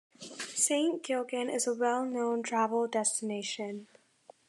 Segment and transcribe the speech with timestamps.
[0.55, 3.85] Saint Gilgen is a well-known travel destination.